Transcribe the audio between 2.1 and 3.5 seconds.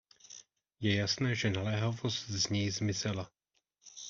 z něj zmizela.